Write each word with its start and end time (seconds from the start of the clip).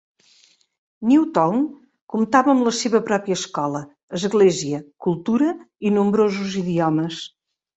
New 1.09 1.25
Town 1.35 1.59
comptava 2.13 2.51
amb 2.53 2.65
la 2.69 2.73
seva 2.79 3.03
pròpia 3.11 3.37
escola, 3.41 3.83
església, 4.21 4.81
cultura 5.07 5.53
i 5.91 5.95
nombrosos 6.01 6.59
idiomes. 6.65 7.23